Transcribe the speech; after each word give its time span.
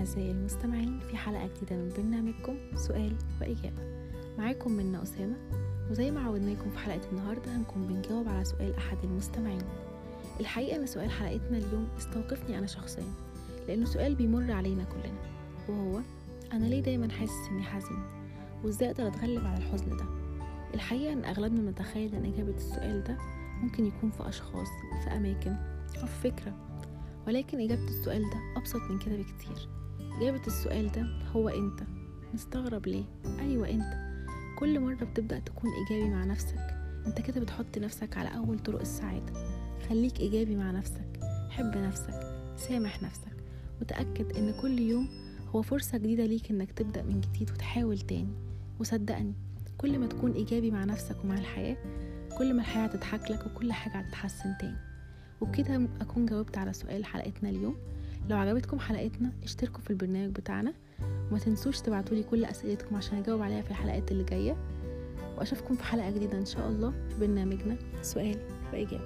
أعزائي 0.00 0.30
المستمعين 0.30 1.00
في 1.00 1.16
حلقة 1.16 1.46
جديدة 1.56 1.76
من 1.76 1.88
برنامجكم 1.96 2.56
سؤال 2.74 3.16
وإجابة. 3.40 3.82
معاكم 4.38 4.72
منا 4.72 5.02
أسامة 5.02 5.36
وزي 5.90 6.10
ما 6.10 6.20
عودناكم 6.20 6.70
في 6.70 6.78
حلقة 6.78 7.10
النهاردة 7.12 7.56
هنكون 7.56 7.86
بنجاوب 7.86 8.28
على 8.28 8.44
سؤال 8.44 8.74
أحد 8.76 8.98
المستمعين. 9.04 9.62
الحقيقة 10.40 10.76
إن 10.76 10.86
سؤال 10.86 11.10
حلقتنا 11.10 11.58
اليوم 11.58 11.88
استوقفني 11.98 12.58
أنا 12.58 12.66
شخصيا 12.66 13.04
لأنه 13.68 13.84
سؤال 13.86 14.14
بيمر 14.14 14.52
علينا 14.52 14.84
كلنا 14.84 15.18
وهو 15.68 16.00
أنا 16.52 16.64
ليه 16.64 16.80
دايما 16.80 17.10
حاسس 17.10 17.48
إني 17.50 17.62
حزين؟ 17.62 18.02
وإزاي 18.64 18.90
أقدر 18.90 19.06
أتغلب 19.06 19.46
على 19.46 19.58
الحزن 19.58 19.96
ده؟ 19.96 20.04
الحقيقة 20.74 21.12
إن 21.12 21.24
أغلبنا 21.24 21.60
متخيل 21.70 22.14
إن 22.14 22.24
إجابة 22.24 22.56
السؤال 22.56 23.04
ده 23.04 23.16
ممكن 23.62 23.86
يكون 23.86 24.10
في 24.10 24.28
أشخاص 24.28 24.68
في 25.04 25.10
أماكن 25.10 25.56
أو 26.00 26.06
في 26.06 26.30
فكرة. 26.30 26.52
ولكن 27.26 27.60
إجابة 27.60 27.84
السؤال 27.84 28.22
ده 28.22 28.36
أبسط 28.56 28.80
من 28.90 28.98
كده 28.98 29.16
بكتير. 29.16 29.68
إجابة 30.16 30.46
السؤال 30.46 30.92
ده 30.92 31.06
هو 31.32 31.48
أنت. 31.48 31.80
مستغرب 32.34 32.86
ليه؟ 32.86 33.04
أيوة 33.40 33.68
أنت. 33.70 34.10
كل 34.58 34.80
مرة 34.80 35.04
بتبدأ 35.04 35.38
تكون 35.38 35.70
إيجابي 35.70 36.10
مع 36.10 36.24
نفسك 36.24 36.76
أنت 37.06 37.20
كده 37.20 37.40
بتحط 37.40 37.78
نفسك 37.78 38.16
على 38.16 38.28
أول 38.36 38.58
طرق 38.58 38.80
السعادة. 38.80 39.32
خليك 39.88 40.20
إيجابي 40.20 40.56
مع 40.56 40.70
نفسك 40.70 41.20
حب 41.50 41.76
نفسك 41.76 42.20
سامح 42.56 43.02
نفسك. 43.02 43.30
وتأكد 43.80 44.36
إن 44.36 44.54
كل 44.62 44.78
يوم 44.78 45.08
هو 45.54 45.62
فرصة 45.62 45.98
جديدة 45.98 46.26
ليك 46.26 46.50
إنك 46.50 46.72
تبدأ 46.72 47.02
من 47.02 47.20
جديد 47.20 47.50
وتحاول 47.50 47.98
تاني. 47.98 48.34
وصدقني 48.80 49.34
كل 49.78 49.98
ما 49.98 50.06
تكون 50.06 50.32
إيجابي 50.32 50.70
مع 50.70 50.84
نفسك 50.84 51.24
ومع 51.24 51.34
الحياة 51.34 51.76
كل 52.38 52.54
ما 52.54 52.60
الحياة 52.60 52.84
هتضحك 52.84 53.30
لك 53.30 53.46
وكل 53.46 53.72
حاجة 53.72 53.92
هتتحسن 53.92 54.56
تاني. 54.60 54.76
وبكده 55.40 55.88
أكون 56.00 56.26
جاوبت 56.26 56.58
على 56.58 56.72
سؤال 56.72 57.04
حلقتنا 57.04 57.48
اليوم. 57.50 57.76
لو 58.28 58.36
عجبتكم 58.36 58.78
حلقتنا 58.78 59.32
اشتركوا 59.42 59.80
في 59.80 59.90
البرنامج 59.90 60.32
بتاعنا. 60.32 60.72
وما 61.30 61.38
تنسوش 61.38 61.80
تبعتولي 61.80 62.22
كل 62.22 62.44
أسئلتكم 62.44 62.96
عشان 62.96 63.18
أجاوب 63.18 63.42
عليها 63.42 63.62
في 63.62 63.70
الحلقات 63.70 64.12
اللي 64.12 64.24
جاية. 64.24 64.56
وأشوفكم 65.38 65.74
في 65.74 65.84
حلقة 65.84 66.10
جديدة 66.10 66.38
إن 66.38 66.46
شاء 66.46 66.68
الله 66.68 66.90
في 66.90 67.20
برنامجنا. 67.20 67.76
سؤال 68.02 68.36
وإجابة 68.72 69.04